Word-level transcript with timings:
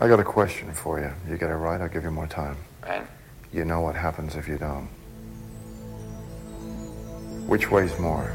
I 0.00 0.06
got 0.06 0.20
a 0.20 0.24
question 0.24 0.72
for 0.72 1.00
you. 1.00 1.10
You 1.28 1.36
get 1.36 1.50
it 1.50 1.54
right, 1.54 1.80
I'll 1.80 1.88
give 1.88 2.04
you 2.04 2.12
more 2.12 2.28
time. 2.28 2.56
Right? 2.86 3.04
You 3.52 3.64
know 3.64 3.80
what 3.80 3.96
happens 3.96 4.36
if 4.36 4.46
you 4.46 4.56
don't. 4.56 4.86
Which 7.48 7.68
way's 7.72 7.98
more? 7.98 8.32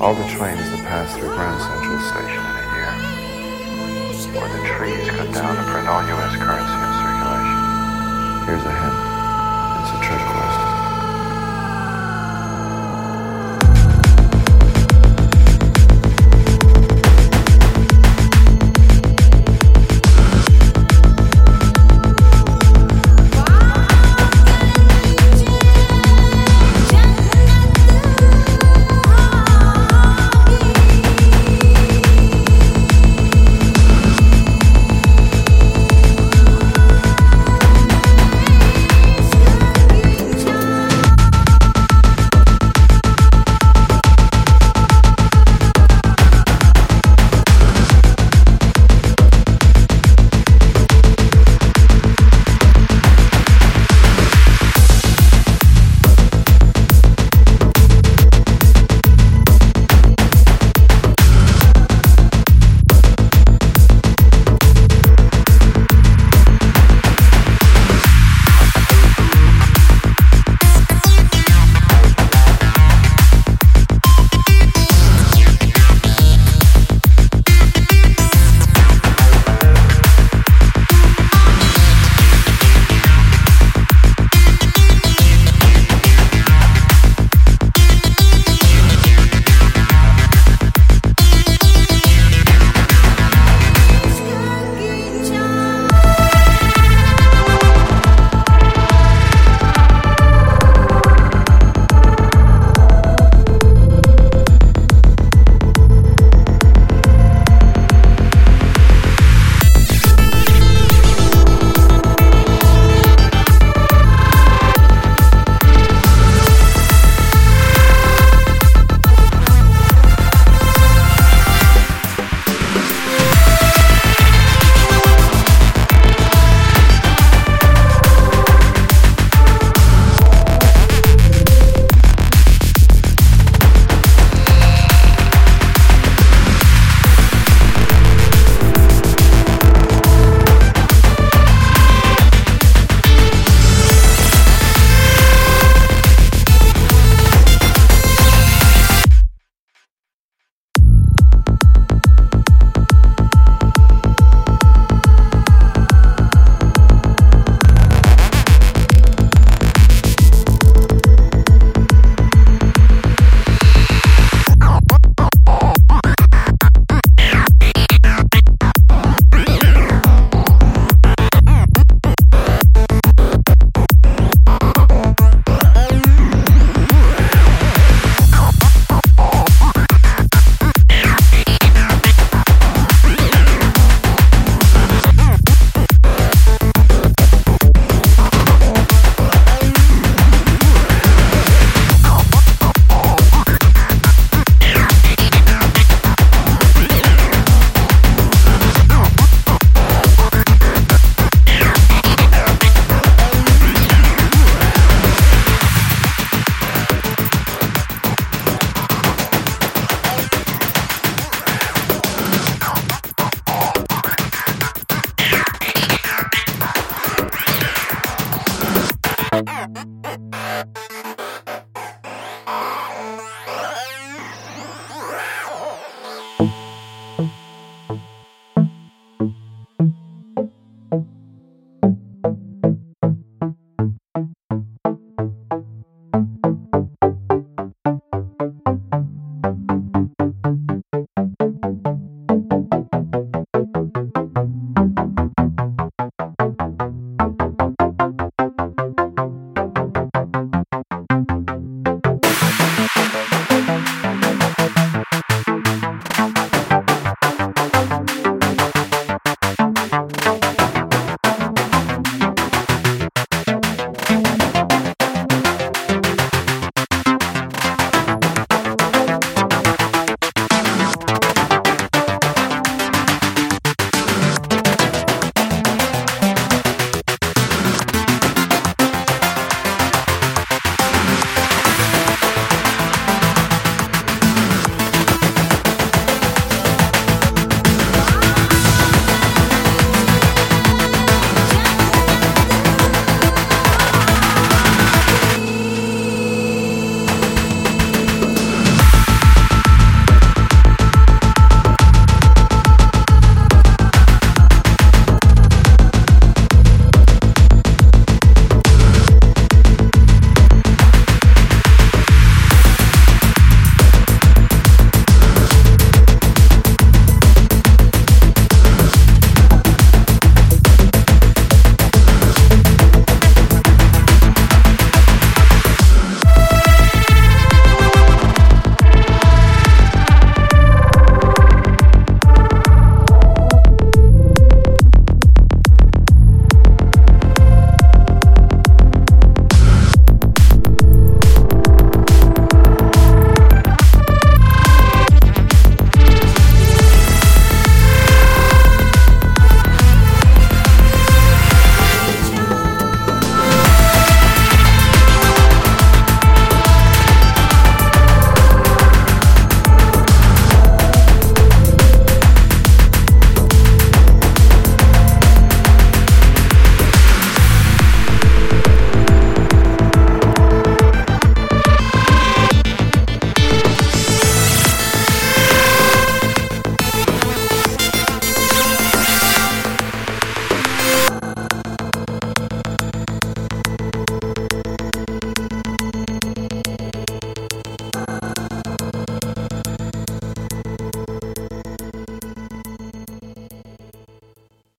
All 0.00 0.14
the 0.14 0.28
trains 0.30 0.62
that 0.70 0.84
pass 0.86 1.16
through 1.16 1.34
Grand 1.34 1.60
Central 1.60 1.98
Station 1.98 2.38
in 2.38 2.56
a 2.62 2.70
year. 2.78 2.92
Or 4.38 4.46
the 4.46 4.62
trees 4.78 5.10
cut 5.10 5.34
down 5.34 5.56
to 5.56 5.62
print 5.72 5.88
all 5.88 6.06
U.S. 6.06 6.36
currency 6.36 6.78
in 6.78 6.92
circulation. 7.02 7.58
Here's 8.46 8.64
a 8.64 8.70
hint. 8.70 9.11